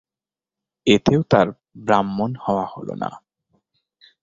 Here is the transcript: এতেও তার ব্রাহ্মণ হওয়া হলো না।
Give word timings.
এতেও 0.87 1.21
তার 1.23 1.47
ব্রাহ্মণ 1.77 2.31
হওয়া 2.45 2.65
হলো 2.65 2.93
না। 2.95 3.09